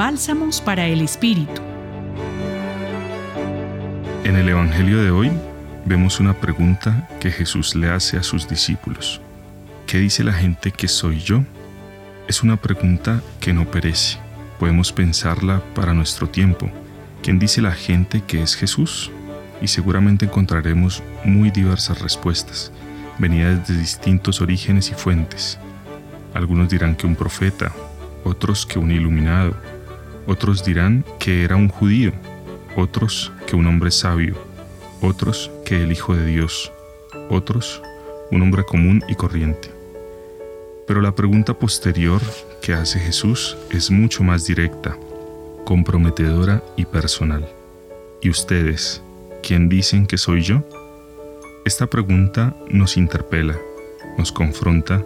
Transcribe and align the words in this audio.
Bálsamos 0.00 0.62
para 0.62 0.86
el 0.86 1.02
Espíritu. 1.02 1.60
En 4.24 4.34
el 4.34 4.48
Evangelio 4.48 5.02
de 5.04 5.10
hoy 5.10 5.30
vemos 5.84 6.20
una 6.20 6.32
pregunta 6.32 7.06
que 7.20 7.30
Jesús 7.30 7.74
le 7.74 7.90
hace 7.90 8.16
a 8.16 8.22
sus 8.22 8.48
discípulos. 8.48 9.20
¿Qué 9.86 9.98
dice 9.98 10.24
la 10.24 10.32
gente 10.32 10.70
que 10.70 10.88
soy 10.88 11.20
yo? 11.20 11.42
Es 12.28 12.42
una 12.42 12.56
pregunta 12.56 13.20
que 13.40 13.52
no 13.52 13.70
perece. 13.70 14.16
Podemos 14.58 14.90
pensarla 14.90 15.62
para 15.74 15.92
nuestro 15.92 16.30
tiempo. 16.30 16.70
¿Quién 17.22 17.38
dice 17.38 17.60
la 17.60 17.72
gente 17.72 18.22
que 18.26 18.40
es 18.42 18.56
Jesús? 18.56 19.10
Y 19.60 19.68
seguramente 19.68 20.24
encontraremos 20.24 21.02
muy 21.26 21.50
diversas 21.50 22.00
respuestas, 22.00 22.72
venidas 23.18 23.68
de 23.68 23.76
distintos 23.76 24.40
orígenes 24.40 24.90
y 24.90 24.94
fuentes. 24.94 25.58
Algunos 26.32 26.70
dirán 26.70 26.96
que 26.96 27.06
un 27.06 27.16
profeta, 27.16 27.70
otros 28.24 28.64
que 28.64 28.78
un 28.78 28.92
iluminado, 28.92 29.54
otros 30.26 30.64
dirán 30.64 31.04
que 31.18 31.44
era 31.44 31.56
un 31.56 31.68
judío, 31.68 32.12
otros 32.76 33.32
que 33.46 33.56
un 33.56 33.66
hombre 33.66 33.90
sabio, 33.90 34.36
otros 35.00 35.50
que 35.64 35.82
el 35.82 35.92
Hijo 35.92 36.14
de 36.14 36.26
Dios, 36.26 36.72
otros 37.28 37.82
un 38.30 38.42
hombre 38.42 38.64
común 38.64 39.02
y 39.08 39.14
corriente. 39.14 39.70
Pero 40.86 41.00
la 41.00 41.14
pregunta 41.14 41.54
posterior 41.54 42.20
que 42.62 42.74
hace 42.74 42.98
Jesús 42.98 43.56
es 43.70 43.90
mucho 43.90 44.22
más 44.22 44.46
directa, 44.46 44.96
comprometedora 45.64 46.62
y 46.76 46.84
personal. 46.84 47.48
¿Y 48.20 48.30
ustedes, 48.30 49.02
quién 49.42 49.68
dicen 49.68 50.06
que 50.06 50.18
soy 50.18 50.42
yo? 50.42 50.62
Esta 51.64 51.86
pregunta 51.86 52.56
nos 52.68 52.96
interpela, 52.96 53.56
nos 54.18 54.32
confronta 54.32 55.04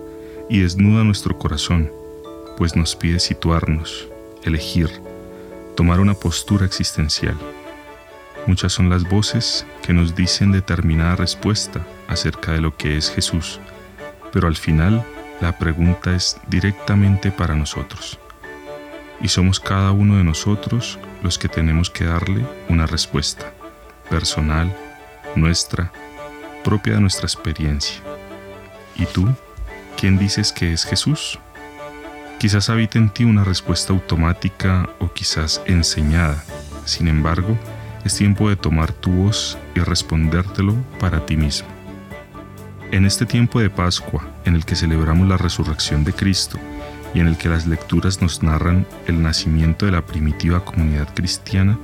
y 0.48 0.60
desnuda 0.60 1.04
nuestro 1.04 1.38
corazón, 1.38 1.90
pues 2.56 2.76
nos 2.76 2.96
pide 2.96 3.18
situarnos, 3.18 4.08
elegir, 4.44 4.90
tomar 5.76 6.00
una 6.00 6.14
postura 6.14 6.66
existencial. 6.66 7.36
Muchas 8.46 8.72
son 8.72 8.90
las 8.90 9.08
voces 9.08 9.66
que 9.82 9.92
nos 9.92 10.14
dicen 10.14 10.52
determinada 10.52 11.16
respuesta 11.16 11.84
acerca 12.08 12.52
de 12.52 12.60
lo 12.60 12.76
que 12.76 12.96
es 12.96 13.10
Jesús, 13.10 13.58
pero 14.32 14.48
al 14.48 14.56
final 14.56 15.04
la 15.40 15.58
pregunta 15.58 16.14
es 16.14 16.36
directamente 16.48 17.30
para 17.30 17.54
nosotros. 17.54 18.18
Y 19.20 19.28
somos 19.28 19.60
cada 19.60 19.92
uno 19.92 20.16
de 20.18 20.24
nosotros 20.24 20.98
los 21.22 21.38
que 21.38 21.48
tenemos 21.48 21.88
que 21.88 22.04
darle 22.04 22.44
una 22.68 22.86
respuesta, 22.86 23.52
personal, 24.10 24.74
nuestra, 25.34 25.90
propia 26.62 26.94
de 26.94 27.00
nuestra 27.00 27.26
experiencia. 27.26 28.00
¿Y 28.96 29.06
tú? 29.06 29.28
¿Quién 29.96 30.18
dices 30.18 30.52
que 30.52 30.72
es 30.72 30.84
Jesús? 30.84 31.38
Quizás 32.44 32.68
habita 32.68 32.98
en 32.98 33.08
ti 33.08 33.24
una 33.24 33.42
respuesta 33.42 33.94
automática 33.94 34.90
o 34.98 35.10
quizás 35.10 35.62
enseñada. 35.64 36.44
Sin 36.84 37.08
embargo, 37.08 37.58
es 38.04 38.16
tiempo 38.16 38.50
de 38.50 38.56
tomar 38.56 38.92
tu 38.92 39.10
voz 39.10 39.56
y 39.74 39.80
respondértelo 39.80 40.74
para 41.00 41.24
ti 41.24 41.38
mismo. 41.38 41.66
En 42.92 43.06
este 43.06 43.24
tiempo 43.24 43.60
de 43.60 43.70
Pascua, 43.70 44.28
en 44.44 44.56
el 44.56 44.66
que 44.66 44.76
celebramos 44.76 45.26
la 45.26 45.38
resurrección 45.38 46.04
de 46.04 46.12
Cristo 46.12 46.58
y 47.14 47.20
en 47.20 47.28
el 47.28 47.38
que 47.38 47.48
las 47.48 47.66
lecturas 47.66 48.20
nos 48.20 48.42
narran 48.42 48.86
el 49.06 49.22
nacimiento 49.22 49.86
de 49.86 49.92
la 49.92 50.04
primitiva 50.04 50.62
comunidad 50.66 51.08
cristiana, 51.14 51.78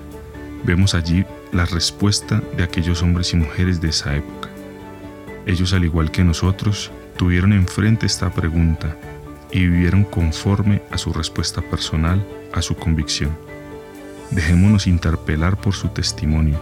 vemos 0.63 0.95
allí 0.95 1.25
la 1.53 1.65
respuesta 1.65 2.43
de 2.59 2.65
aquellos 2.65 3.03
hombres 3.03 3.33
y 3.33 3.39
mujeres 3.39 3.81
de 3.81 3.89
esa 3.89 4.15
época. 4.15 4.51
Ellos, 5.47 5.73
al 5.73 5.87
igual 5.87 6.11
que 6.11 6.23
nosotros, 6.23 6.91
tuvieron 7.17 7.55
enfrente 7.55 8.05
esta 8.05 8.29
pregunta 8.29 8.95
y 9.53 9.61
vivieron 9.61 10.05
conforme 10.05 10.83
a 10.91 10.99
su 10.99 11.13
respuesta 11.13 11.63
personal, 11.63 12.25
a 12.53 12.63
su 12.63 12.77
convicción. 12.77 13.37
Dejémonos 14.31 14.87
interpelar 14.87 15.57
por 15.57 15.75
su 15.75 15.89
testimonio, 15.89 16.61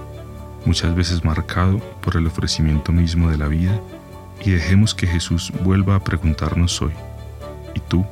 muchas 0.64 0.94
veces 0.94 1.24
marcado 1.24 1.78
por 2.00 2.16
el 2.16 2.26
ofrecimiento 2.26 2.92
mismo 2.92 3.30
de 3.30 3.38
la 3.38 3.48
vida 3.48 3.78
y 4.44 4.50
dejemos 4.50 4.94
que 4.94 5.06
Jesús 5.06 5.52
vuelva 5.62 5.96
a 5.96 6.04
preguntarnos 6.04 6.80
hoy, 6.80 6.92
¿y 7.74 7.80
tú 7.80 8.04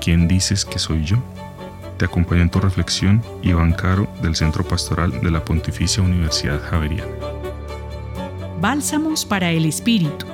quién 0.00 0.28
dices 0.28 0.64
que 0.64 0.78
soy 0.78 1.04
yo? 1.04 1.18
Te 1.98 2.06
acompaño 2.06 2.42
en 2.42 2.50
tu 2.50 2.60
reflexión 2.60 3.22
Iván 3.42 3.72
Caro 3.72 4.08
del 4.22 4.34
Centro 4.34 4.64
Pastoral 4.64 5.20
de 5.20 5.30
la 5.30 5.44
Pontificia 5.44 6.02
Universidad 6.02 6.60
Javeriana. 6.60 7.12
Bálsamos 8.60 9.24
para 9.24 9.50
el 9.50 9.66
Espíritu. 9.66 10.33